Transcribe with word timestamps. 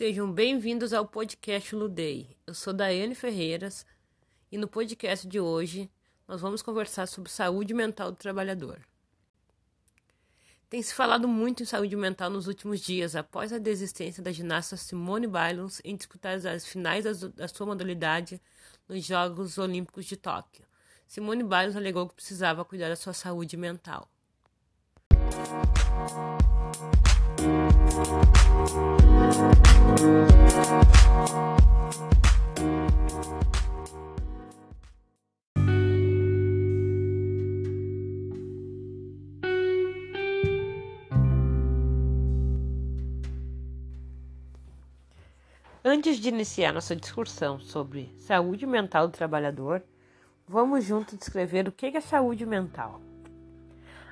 Sejam 0.00 0.32
bem-vindos 0.32 0.94
ao 0.94 1.06
podcast 1.06 1.76
Ludei. 1.76 2.34
Eu 2.46 2.54
sou 2.54 2.72
Daiane 2.72 3.14
Ferreiras 3.14 3.84
e 4.50 4.56
no 4.56 4.66
podcast 4.66 5.28
de 5.28 5.38
hoje 5.38 5.90
nós 6.26 6.40
vamos 6.40 6.62
conversar 6.62 7.06
sobre 7.06 7.30
saúde 7.30 7.74
mental 7.74 8.10
do 8.10 8.16
trabalhador. 8.16 8.80
Tem 10.70 10.80
se 10.80 10.94
falado 10.94 11.28
muito 11.28 11.62
em 11.62 11.66
saúde 11.66 11.94
mental 11.96 12.30
nos 12.30 12.46
últimos 12.46 12.80
dias, 12.80 13.14
após 13.14 13.52
a 13.52 13.58
desistência 13.58 14.22
da 14.22 14.32
ginasta 14.32 14.74
Simone 14.74 15.26
Biles 15.26 15.82
em 15.84 15.94
disputar 15.94 16.34
as 16.46 16.64
finais 16.64 17.04
da 17.34 17.46
sua 17.46 17.66
modalidade 17.66 18.40
nos 18.88 19.04
Jogos 19.04 19.58
Olímpicos 19.58 20.06
de 20.06 20.16
Tóquio. 20.16 20.64
Simone 21.06 21.44
Biles 21.44 21.76
alegou 21.76 22.08
que 22.08 22.14
precisava 22.14 22.64
cuidar 22.64 22.88
da 22.88 22.96
sua 22.96 23.12
saúde 23.12 23.54
mental. 23.54 24.08
Antes 45.82 46.18
de 46.18 46.28
iniciar 46.28 46.74
nossa 46.74 46.94
discussão 46.94 47.58
sobre 47.58 48.14
saúde 48.18 48.66
mental 48.66 49.08
do 49.08 49.14
trabalhador, 49.14 49.82
vamos 50.46 50.84
juntos 50.84 51.16
descrever 51.16 51.66
o 51.66 51.72
que 51.72 51.86
é 51.86 52.00
saúde 52.02 52.44
mental. 52.44 53.00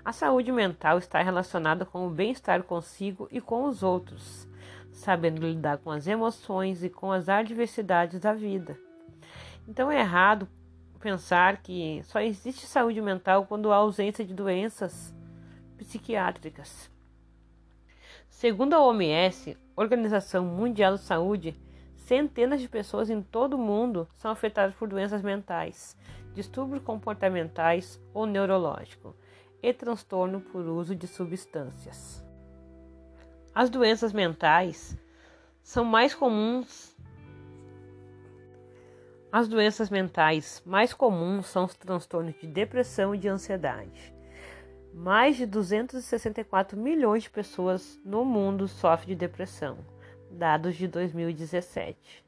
A 0.03 0.11
saúde 0.11 0.51
mental 0.51 0.97
está 0.97 1.21
relacionada 1.21 1.85
com 1.85 2.07
o 2.07 2.11
bem-estar 2.11 2.63
consigo 2.63 3.29
e 3.31 3.39
com 3.39 3.65
os 3.65 3.83
outros, 3.83 4.49
sabendo 4.91 5.47
lidar 5.47 5.77
com 5.77 5.91
as 5.91 6.07
emoções 6.07 6.83
e 6.83 6.89
com 6.89 7.13
as 7.13 7.29
adversidades 7.29 8.19
da 8.19 8.33
vida. 8.33 8.75
Então 9.69 9.93
é 9.93 10.01
errado 10.01 10.49
pensar 10.99 11.59
que 11.59 12.01
só 12.05 12.19
existe 12.19 12.67
saúde 12.67 13.03
mental 13.03 13.45
quando 13.45 13.71
há 13.71 13.77
ausência 13.77 14.25
de 14.25 14.33
doenças 14.33 15.15
psiquiátricas. 15.77 16.91
Segundo 18.27 18.73
a 18.73 18.83
OMS, 18.83 19.55
Organização 19.79 20.45
Mundial 20.45 20.97
de 20.97 21.03
Saúde, 21.03 21.57
centenas 21.95 22.61
de 22.61 22.69
pessoas 22.69 23.09
em 23.09 23.23
todo 23.23 23.55
o 23.55 23.59
mundo 23.59 24.09
são 24.17 24.29
afetadas 24.29 24.75
por 24.75 24.89
doenças 24.89 25.23
mentais, 25.23 25.97
distúrbios 26.35 26.83
comportamentais 26.83 28.03
ou 28.13 28.27
neurológicos 28.27 29.15
e 29.63 29.73
transtorno 29.73 30.41
por 30.41 30.67
uso 30.67 30.97
de 30.97 31.07
substâncias. 31.07 32.27
As 33.55 33.71
doenças 33.71 34.13
mentais 34.13 34.99
são 35.63 35.85
mais 35.85 36.13
comuns. 36.13 36.97
As 39.31 39.47
doenças 39.47 39.91
mentais 39.91 40.61
mais 40.67 40.93
comuns 40.93 41.47
são 41.47 41.67
os 41.67 41.77
transtornos 41.77 42.35
de 42.41 42.49
depressão 42.49 43.15
e 43.15 43.19
de 43.19 43.29
ansiedade. 43.29 44.18
Mais 45.01 45.37
de 45.37 45.47
264 45.47 46.77
milhões 46.77 47.23
de 47.23 47.31
pessoas 47.31 48.01
no 48.05 48.25
mundo 48.25 48.67
sofrem 48.67 49.11
de 49.11 49.15
depressão, 49.15 49.79
dados 50.29 50.75
de 50.75 50.89
2017. 50.89 52.25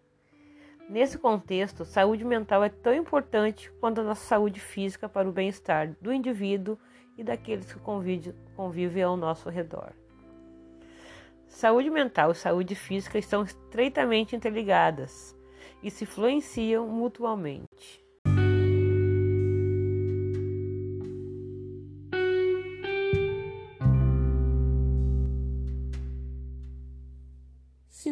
Nesse 0.89 1.19
contexto, 1.19 1.85
saúde 1.85 2.25
mental 2.25 2.63
é 2.63 2.69
tão 2.69 2.95
importante 2.95 3.73
quanto 3.81 4.01
a 4.01 4.05
nossa 4.05 4.25
saúde 4.25 4.61
física 4.61 5.09
para 5.09 5.29
o 5.29 5.33
bem-estar 5.33 5.97
do 6.01 6.13
indivíduo 6.13 6.79
e 7.19 7.25
daqueles 7.25 7.73
que 7.73 7.81
convivem, 7.81 9.03
ao 9.03 9.17
nosso 9.17 9.49
redor. 9.51 9.93
Saúde 11.49 11.91
mental 11.91 12.31
e 12.31 12.37
saúde 12.37 12.77
física 12.77 13.19
estão 13.19 13.43
estreitamente 13.43 14.37
interligadas 14.37 15.37
e 15.83 15.91
se 15.91 16.05
influenciam 16.05 16.87
mutuamente. 16.87 18.00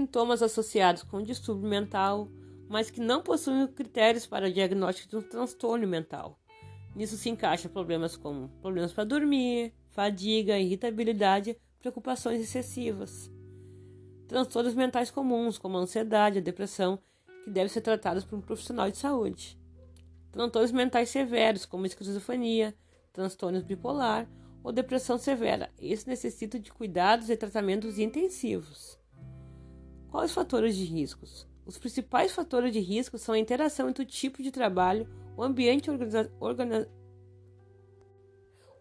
Sintomas 0.09 0.43
associados 0.43 1.03
com 1.03 1.23
distúrbio 1.23 1.69
mental, 1.69 2.29
mas 2.67 2.91
que 2.91 2.99
não 2.99 3.23
possuem 3.23 3.67
critérios 3.67 4.27
para 4.27 4.51
diagnóstico 4.51 5.11
de 5.11 5.17
um 5.17 5.23
transtorno 5.23 5.87
mental 5.87 6.39
Nisso 6.99 7.17
se 7.17 7.29
encaixa 7.29 7.69
problemas 7.69 8.17
como 8.17 8.49
problemas 8.61 8.93
para 8.93 9.05
dormir, 9.05 9.73
fadiga, 9.91 10.59
irritabilidade, 10.59 11.57
preocupações 11.79 12.41
excessivas. 12.41 13.31
Transtornos 14.27 14.75
mentais 14.75 15.11
comuns, 15.11 15.59
como 15.59 15.77
a 15.77 15.81
ansiedade, 15.81 16.39
a 16.39 16.43
depressão, 16.43 16.99
que 17.45 17.51
devem 17.51 17.69
ser 17.69 17.83
tratados 17.83 18.25
por 18.25 18.37
um 18.37 18.43
profissional 18.43 18.91
de 18.91 18.97
saúde. 18.97 19.57
Transtornos 20.33 20.73
mentais 20.73 21.09
severos, 21.09 21.65
como 21.65 21.87
esquizofrenia, 21.87 22.75
transtornos 23.13 23.63
bipolar 23.63 24.29
ou 24.65 24.73
depressão 24.73 25.19
severa. 25.19 25.71
Esses 25.79 26.05
necessitam 26.05 26.61
de 26.61 26.73
cuidados 26.73 27.31
e 27.31 27.37
tratamentos 27.37 27.99
intensivos. 27.99 28.98
Quais 30.11 30.33
fatores 30.33 30.77
de 30.77 30.85
riscos? 30.85 31.47
Os 31.67 31.77
principais 31.77 32.33
fatores 32.33 32.73
de 32.73 32.81
risco 32.81 33.19
são 33.19 33.35
a 33.35 33.39
interação 33.39 33.89
entre 33.89 34.03
o 34.03 34.07
tipo 34.07 34.43
de 34.43 34.51
trabalho, 34.51 35.07
o 35.37 35.43
ambiente, 35.43 35.91
organiza 35.91 36.33
organiza 36.41 36.91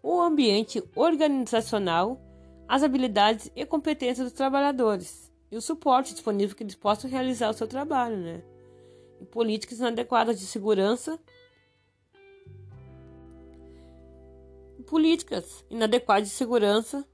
o 0.02 0.22
ambiente 0.22 0.82
organizacional, 0.96 2.22
as 2.68 2.82
habilidades 2.82 3.52
e 3.56 3.66
competências 3.66 4.26
dos 4.26 4.38
trabalhadores 4.38 5.30
e 5.52 5.58
o 5.58 5.62
suporte 5.62 6.14
disponível 6.14 6.56
que 6.56 6.64
eles 6.64 6.76
possam 6.76 7.10
realizar 7.10 7.50
o 7.50 7.54
seu 7.54 7.68
trabalho, 7.68 8.18
né? 8.18 8.42
E 9.20 9.26
políticas 9.26 9.80
inadequadas 9.80 10.40
de 10.40 10.46
segurança. 10.46 11.20
Políticas 14.86 15.66
inadequadas 15.70 16.30
de 16.30 16.34
segurança 16.36 17.06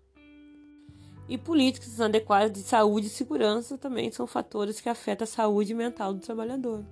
e 1.28 1.38
políticas 1.38 1.96
inadequadas 1.96 2.52
de 2.52 2.60
saúde 2.60 3.08
e 3.08 3.10
segurança 3.10 3.78
também 3.78 4.12
são 4.12 4.28
fatores 4.28 4.82
que 4.82 4.90
afetam 4.90 5.24
a 5.24 5.28
saúde 5.28 5.74
mental 5.74 6.14
do 6.14 6.20
trabalhador. 6.20 6.84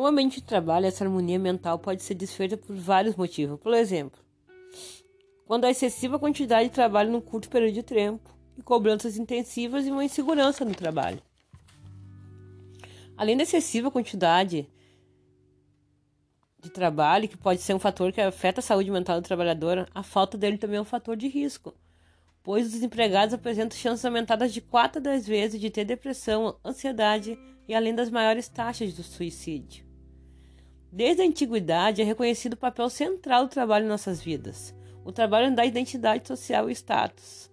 No 0.00 0.06
ambiente 0.06 0.36
de 0.36 0.46
trabalho, 0.46 0.86
essa 0.86 1.04
harmonia 1.04 1.38
mental 1.38 1.78
pode 1.78 2.02
ser 2.02 2.14
desfeita 2.14 2.56
por 2.56 2.74
vários 2.74 3.16
motivos. 3.16 3.60
Por 3.60 3.74
exemplo, 3.74 4.18
quando 5.44 5.66
há 5.66 5.70
excessiva 5.70 6.18
quantidade 6.18 6.70
de 6.70 6.74
trabalho 6.74 7.12
num 7.12 7.20
curto 7.20 7.50
período 7.50 7.74
de 7.74 7.82
tempo, 7.82 8.34
e 8.56 8.62
cobranças 8.62 9.18
intensivas 9.18 9.86
e 9.86 9.90
uma 9.90 10.02
insegurança 10.02 10.64
no 10.64 10.74
trabalho. 10.74 11.20
Além 13.14 13.36
da 13.36 13.42
excessiva 13.42 13.90
quantidade 13.90 14.66
de 16.58 16.70
trabalho, 16.70 17.28
que 17.28 17.36
pode 17.36 17.60
ser 17.60 17.74
um 17.74 17.78
fator 17.78 18.10
que 18.10 18.22
afeta 18.22 18.60
a 18.60 18.62
saúde 18.62 18.90
mental 18.90 19.20
do 19.20 19.26
trabalhador, 19.26 19.86
a 19.94 20.02
falta 20.02 20.38
dele 20.38 20.56
também 20.56 20.78
é 20.78 20.80
um 20.80 20.86
fator 20.86 21.14
de 21.14 21.28
risco, 21.28 21.74
pois 22.42 22.64
os 22.64 22.72
desempregados 22.72 23.34
apresentam 23.34 23.76
chances 23.76 24.06
aumentadas 24.06 24.50
de 24.50 24.62
4 24.62 24.98
a 24.98 25.02
10 25.02 25.26
vezes 25.26 25.60
de 25.60 25.68
ter 25.68 25.84
depressão, 25.84 26.56
ansiedade 26.64 27.38
e 27.68 27.74
além 27.74 27.94
das 27.94 28.08
maiores 28.08 28.48
taxas 28.48 28.94
de 28.94 29.02
suicídio. 29.02 29.89
Desde 30.92 31.22
a 31.22 31.24
antiguidade 31.24 32.02
é 32.02 32.04
reconhecido 32.04 32.54
o 32.54 32.58
papel 32.58 32.90
central 32.90 33.44
do 33.44 33.50
trabalho 33.50 33.84
em 33.84 33.88
nossas 33.88 34.20
vidas. 34.20 34.74
O 35.04 35.12
trabalho 35.12 35.54
dá 35.54 35.64
identidade 35.64 36.26
social 36.26 36.68
e 36.68 36.72
status. 36.72 37.50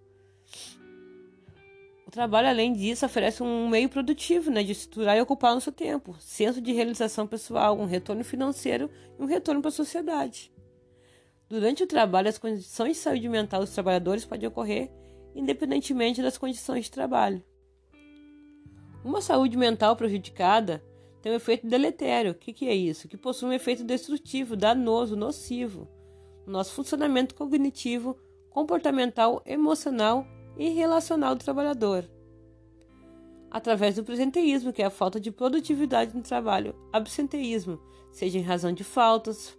O 2.08 2.12
trabalho, 2.12 2.48
além 2.48 2.74
disso, 2.74 3.06
oferece 3.06 3.44
um 3.44 3.68
meio 3.68 3.90
produtivo 3.90 4.50
né, 4.50 4.64
de 4.64 4.72
estruturar 4.72 5.18
e 5.18 5.22
ocupar 5.22 5.54
nosso 5.54 5.72
tempo, 5.72 6.16
senso 6.20 6.62
de 6.62 6.72
realização 6.72 7.28
pessoal, 7.28 7.78
um 7.78 7.86
retorno 7.86 8.24
financeiro 8.24 8.90
e 9.20 9.22
um 9.22 9.26
retorno 9.26 9.62
para 9.62 9.70
a 9.70 9.74
sociedade. 9.74 10.52
Durante 11.48 11.84
o 11.84 11.88
trabalho, 11.88 12.30
as 12.30 12.38
condições 12.38 12.98
de 12.98 13.04
saúde 13.04 13.30
mental 13.30 13.62
dos 13.62 13.74
trabalhadores 13.74 14.26
podem 14.26 14.48
ocorrer 14.48 14.90
independentemente 15.38 16.22
das 16.22 16.38
condições 16.38 16.86
de 16.86 16.92
trabalho. 16.92 17.44
Uma 19.06 19.22
saúde 19.22 19.56
mental 19.56 19.96
prejudicada 19.96 20.84
tem 21.22 21.32
um 21.32 21.36
efeito 21.36 21.68
deletério. 21.68 22.32
O 22.32 22.36
que, 22.36 22.54
que 22.54 22.68
é 22.68 22.76
isso? 22.76 23.08
Que 23.08 23.18
possui 23.18 23.50
um 23.50 23.54
efeito 23.54 23.84
destrutivo, 23.84 24.56
danoso, 24.56 25.16
nocivo 25.16 25.88
no 26.48 26.54
nosso 26.54 26.74
funcionamento 26.74 27.36
cognitivo, 27.36 28.18
comportamental, 28.50 29.44
emocional 29.46 30.26
e 30.58 30.70
relacional 30.70 31.36
do 31.36 31.44
trabalhador. 31.44 32.10
Através 33.52 33.96
do 33.96 34.04
presenteísmo, 34.04 34.72
que 34.72 34.82
é 34.82 34.86
a 34.86 34.90
falta 34.90 35.20
de 35.20 35.30
produtividade 35.30 36.16
no 36.16 36.24
trabalho, 36.24 36.74
absenteísmo, 36.92 37.80
seja 38.12 38.40
em 38.40 38.42
razão 38.42 38.72
de 38.72 38.84
faltas, 38.84 39.58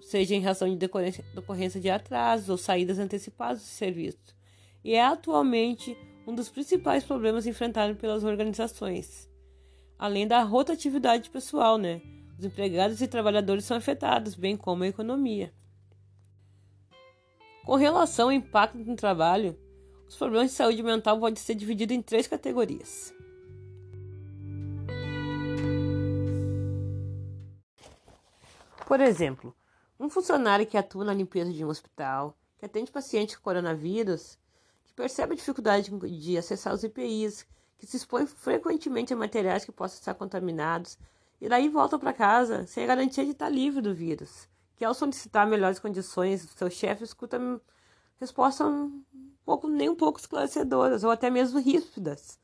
seja 0.00 0.34
em 0.34 0.40
razão 0.40 0.68
de 0.68 0.76
decorrência 0.76 1.80
de 1.80 1.90
atrasos 1.90 2.50
ou 2.50 2.58
saídas 2.58 2.98
antecipadas 2.98 3.62
do 3.62 3.66
serviço, 3.66 4.36
e 4.84 4.94
é 4.94 5.04
atualmente 5.04 5.96
um 6.26 6.34
dos 6.34 6.48
principais 6.48 7.02
problemas 7.02 7.46
enfrentados 7.46 7.96
pelas 7.96 8.24
organizações. 8.24 9.28
Além 9.98 10.26
da 10.26 10.42
rotatividade 10.42 11.30
pessoal, 11.30 11.78
né? 11.78 12.02
Os 12.38 12.44
empregados 12.44 13.00
e 13.00 13.08
trabalhadores 13.08 13.64
são 13.64 13.76
afetados, 13.76 14.34
bem 14.34 14.56
como 14.56 14.84
a 14.84 14.88
economia. 14.88 15.52
Com 17.64 17.76
relação 17.76 18.26
ao 18.26 18.32
impacto 18.32 18.78
no 18.78 18.94
trabalho, 18.94 19.58
os 20.06 20.14
problemas 20.16 20.50
de 20.50 20.56
saúde 20.56 20.82
mental 20.82 21.18
podem 21.18 21.36
ser 21.36 21.54
divididos 21.54 21.96
em 21.96 22.02
três 22.02 22.26
categorias. 22.26 23.14
Por 28.86 29.00
exemplo, 29.00 29.52
um 29.98 30.08
funcionário 30.08 30.66
que 30.66 30.76
atua 30.76 31.04
na 31.04 31.12
limpeza 31.12 31.52
de 31.52 31.64
um 31.64 31.68
hospital, 31.68 32.38
que 32.58 32.66
atende 32.66 32.92
pacientes 32.92 33.34
com 33.34 33.42
coronavírus, 33.42 34.38
que 34.84 34.94
percebe 34.94 35.32
a 35.32 35.36
dificuldade 35.36 35.90
de 35.90 36.38
acessar 36.38 36.72
os 36.72 36.84
EPIs, 36.84 37.46
que 37.78 37.86
se 37.86 37.96
expõe 37.96 38.26
frequentemente 38.26 39.12
a 39.12 39.16
materiais 39.16 39.64
que 39.64 39.72
possam 39.72 39.98
estar 39.98 40.14
contaminados, 40.14 40.98
e 41.40 41.48
daí 41.48 41.68
volta 41.68 41.98
para 41.98 42.12
casa 42.12 42.66
sem 42.66 42.84
a 42.84 42.86
garantia 42.86 43.24
de 43.24 43.32
estar 43.32 43.48
livre 43.48 43.82
do 43.82 43.94
vírus, 43.94 44.48
que 44.76 44.84
ao 44.84 44.94
solicitar 44.94 45.46
melhores 45.46 45.78
condições, 45.78 46.48
seu 46.56 46.70
chefe 46.70 47.04
escuta 47.04 47.38
respostas 48.18 48.66
um 48.66 49.02
pouco, 49.44 49.68
nem 49.68 49.88
um 49.88 49.94
pouco 49.94 50.18
esclarecedoras, 50.18 51.04
ou 51.04 51.10
até 51.10 51.30
mesmo 51.30 51.58
ríspidas. 51.58 52.38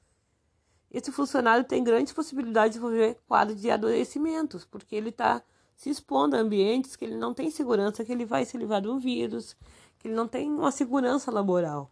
Esse 0.91 1.11
funcionário 1.11 1.65
tem 1.65 1.83
grandes 1.83 2.13
possibilidades 2.13 2.75
de 2.75 2.81
desenvolver 2.81 3.19
quadro 3.27 3.55
de 3.55 3.71
adoecimentos, 3.71 4.65
porque 4.65 4.95
ele 4.95 5.09
está 5.09 5.43
se 5.75 5.89
expondo 5.89 6.37
a 6.37 6.39
ambientes 6.39 6.95
que 6.95 7.05
ele 7.05 7.17
não 7.17 7.33
tem 7.33 7.51
segurança 7.51 8.05
que 8.05 8.13
ele 8.13 8.27
vai 8.27 8.45
se 8.45 8.59
livrar 8.59 8.83
de 8.83 8.89
um 8.89 8.99
vírus, 8.99 9.57
que 9.99 10.09
ele 10.09 10.15
não 10.15 10.29
tem 10.29 10.51
uma 10.51 10.71
segurança 10.71 11.31
laboral. 11.31 11.91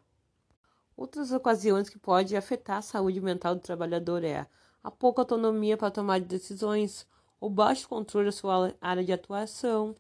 Outras 1.01 1.33
ocasiões 1.33 1.89
que 1.89 1.99
pode 1.99 2.37
afetar 2.37 2.77
a 2.77 2.83
saúde 2.83 3.23
mental 3.23 3.55
do 3.55 3.63
trabalhador 3.63 4.23
é 4.23 4.47
a 4.85 4.91
pouca 4.91 5.23
autonomia 5.23 5.75
para 5.75 5.91
tomar 5.91 6.21
decisões, 6.21 7.07
o 7.41 7.49
baixo 7.49 7.89
controle 7.89 8.27
da 8.27 8.33
sua 8.33 8.75
área 8.83 9.03
de 9.03 9.11
atuação, 9.11 9.97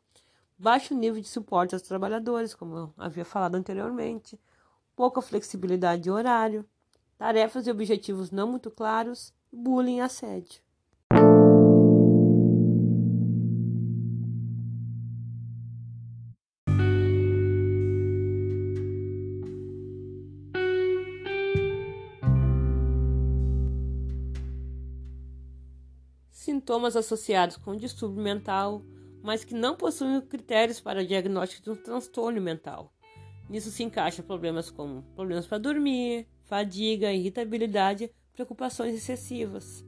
baixo 0.58 0.94
nível 0.94 1.18
de 1.18 1.26
suporte 1.26 1.74
aos 1.74 1.80
trabalhadores, 1.80 2.54
como 2.54 2.76
eu 2.76 2.94
havia 2.98 3.24
falado 3.24 3.54
anteriormente, 3.54 4.38
pouca 4.94 5.22
flexibilidade 5.22 6.02
de 6.02 6.10
horário, 6.10 6.68
tarefas 7.16 7.66
e 7.66 7.70
objetivos 7.70 8.30
não 8.30 8.48
muito 8.48 8.70
claros, 8.70 9.32
bullying 9.50 9.96
e 9.96 10.00
assédio. 10.02 10.60
Sintomas 26.60 26.94
associados 26.94 27.56
com 27.56 27.74
distúrbio 27.74 28.22
mental, 28.22 28.82
mas 29.22 29.42
que 29.42 29.54
não 29.54 29.74
possuem 29.74 30.20
critérios 30.20 30.78
para 30.78 31.04
diagnóstico 31.04 31.62
de 31.62 31.70
um 31.70 31.76
transtorno 31.76 32.38
mental. 32.38 32.92
Nisso 33.48 33.70
se 33.70 33.82
encaixa 33.82 34.22
problemas 34.22 34.70
como 34.70 35.02
problemas 35.14 35.46
para 35.46 35.56
dormir, 35.56 36.28
fadiga, 36.44 37.12
irritabilidade, 37.12 38.12
preocupações 38.34 38.94
excessivas. 38.94 39.84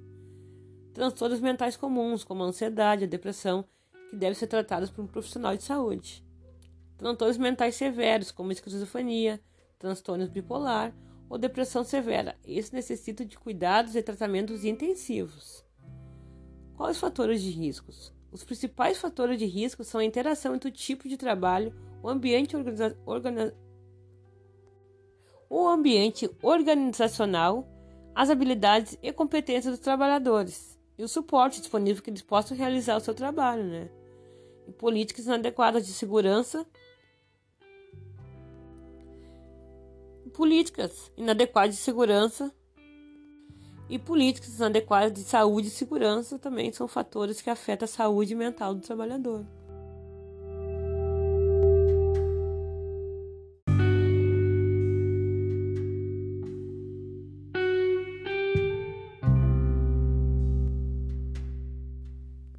Transtornos 0.94 1.40
mentais 1.40 1.76
comuns, 1.76 2.24
como 2.24 2.42
a 2.42 2.46
ansiedade, 2.46 3.04
a 3.04 3.08
depressão, 3.08 3.66
que 4.08 4.16
devem 4.16 4.34
ser 4.34 4.46
tratados 4.46 4.90
por 4.90 5.04
um 5.04 5.06
profissional 5.06 5.54
de 5.54 5.62
saúde. 5.62 6.24
Transtornos 6.96 7.36
mentais 7.36 7.74
severos, 7.74 8.30
como 8.30 8.50
esquizofrenia, 8.50 9.40
transtornos 9.78 10.30
bipolar 10.30 10.94
ou 11.28 11.36
depressão 11.36 11.84
severa. 11.84 12.34
Esses 12.46 12.72
necessitam 12.72 13.26
de 13.26 13.38
cuidados 13.38 13.94
e 13.94 14.02
tratamentos 14.02 14.64
intensivos. 14.64 15.64
Quais 16.82 16.98
fatores 16.98 17.40
de 17.40 17.48
riscos? 17.48 18.12
Os 18.32 18.42
principais 18.42 18.98
fatores 18.98 19.38
de 19.38 19.46
risco 19.46 19.84
são 19.84 20.00
a 20.00 20.04
interação 20.04 20.52
entre 20.52 20.68
o 20.68 20.72
tipo 20.72 21.08
de 21.08 21.16
trabalho, 21.16 21.72
o 22.02 22.08
ambiente, 22.08 22.56
organiza 22.56 22.98
organiza 23.06 23.56
o 25.48 25.68
ambiente 25.68 26.28
organizacional, 26.42 27.68
as 28.12 28.30
habilidades 28.30 28.98
e 29.00 29.12
competências 29.12 29.76
dos 29.76 29.78
trabalhadores 29.78 30.76
e 30.98 31.04
o 31.04 31.08
suporte 31.08 31.60
disponível 31.60 32.02
que 32.02 32.10
eles 32.10 32.20
possam 32.20 32.56
realizar 32.56 32.96
o 32.96 33.00
seu 33.00 33.14
trabalho, 33.14 33.62
né? 33.62 33.88
E 34.66 34.72
políticas 34.72 35.26
inadequadas 35.26 35.86
de 35.86 35.92
segurança. 35.92 36.66
Políticas 40.34 41.12
inadequadas 41.16 41.76
de 41.76 41.80
segurança 41.80 42.52
e 43.92 43.98
políticas 43.98 44.56
inadequadas 44.56 45.12
de 45.12 45.20
saúde 45.20 45.68
e 45.68 45.70
segurança 45.70 46.38
também 46.38 46.72
são 46.72 46.88
fatores 46.88 47.42
que 47.42 47.50
afetam 47.50 47.84
a 47.84 47.86
saúde 47.86 48.34
mental 48.34 48.74
do 48.74 48.80
trabalhador. 48.80 49.44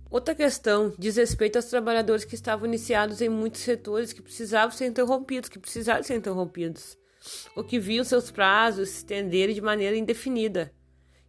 Outra 0.08 0.36
questão 0.36 0.94
diz 1.00 1.16
respeito 1.16 1.56
aos 1.56 1.66
trabalhadores 1.66 2.24
que 2.24 2.36
estavam 2.36 2.68
iniciados 2.68 3.22
em 3.22 3.30
muitos 3.30 3.62
setores 3.62 4.14
que 4.14 4.22
precisavam 4.22 4.70
ser 4.70 4.86
interrompidos, 4.86 5.50
que 5.50 5.58
precisaram 5.58 6.04
ser 6.04 6.16
interrompidos, 6.16 6.96
ou 7.56 7.64
que 7.64 7.80
viam 7.80 8.06
seus 8.06 8.30
prazos 8.30 8.90
se 8.90 8.98
estenderem 8.98 9.56
de 9.56 9.62
maneira 9.62 9.98
indefinida 9.98 10.72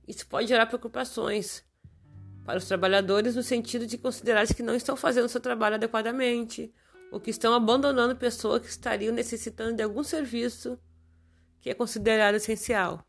isso 0.07 0.27
pode 0.27 0.47
gerar 0.47 0.67
preocupações 0.67 1.65
para 2.45 2.59
os 2.59 2.67
trabalhadores 2.67 3.35
no 3.35 3.43
sentido 3.43 3.87
de 3.87 3.97
considerar 3.97 4.47
que 4.47 4.63
não 4.63 4.75
estão 4.75 4.97
fazendo 4.97 5.29
seu 5.29 5.41
trabalho 5.41 5.77
adequadamente 5.77 6.73
ou 7.11 7.21
que 7.21 7.31
estão 7.31 7.55
abandonando 7.55 8.17
pessoas 8.17 8.61
que 8.61 8.69
estariam 8.69 9.15
necessitando 9.15 9.77
de 9.77 9.83
algum 9.83 10.03
serviço 10.03 10.79
que 11.61 11.71
é 11.71 11.75
considerado 11.75 12.35
essencial. 12.35 13.05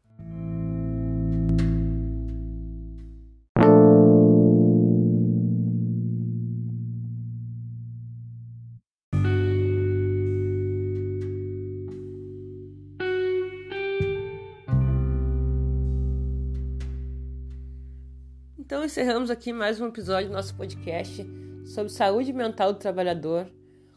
Então 18.75 18.83
encerramos 18.83 19.31
aqui 19.31 19.53
mais 19.53 19.79
um 19.79 19.87
episódio 19.87 20.27
do 20.27 20.33
nosso 20.33 20.53
podcast 20.53 21.25
sobre 21.65 21.93
saúde 21.93 22.33
mental 22.33 22.73
do 22.73 22.77
trabalhador 22.77 23.49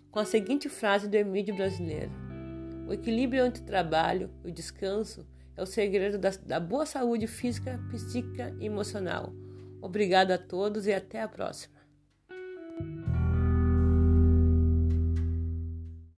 com 0.09 0.21
a 0.21 0.25
seguinte 0.25 0.69
frase 0.69 1.09
do 1.09 1.17
Emílio 1.17 1.57
brasileiro: 1.57 2.13
O 2.87 2.93
equilíbrio 2.93 3.45
entre 3.45 3.61
o 3.61 3.67
trabalho 3.67 4.31
e 4.45 4.49
o 4.51 4.53
descanso 4.53 5.27
é 5.57 5.63
o 5.65 5.67
segredo 5.67 6.17
da, 6.17 6.31
da 6.47 6.61
boa 6.61 6.87
saúde 6.87 7.27
física, 7.27 7.81
psíquica 7.91 8.55
e 8.61 8.67
emocional. 8.67 9.33
Obrigado 9.83 10.31
a 10.31 10.39
todos 10.39 10.87
e 10.87 10.93
até 10.93 11.23
a 11.23 11.29
próxima. 11.29 11.75